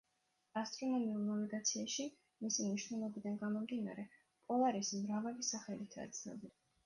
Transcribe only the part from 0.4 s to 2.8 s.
ასტრონომიულ ნავიგაციაში მისი